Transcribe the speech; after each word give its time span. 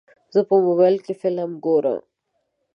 زه 0.33 0.39
په 0.49 0.55
موبایل 0.65 0.95
کې 1.05 1.13
فلم 1.21 1.51
ګورم. 1.65 1.99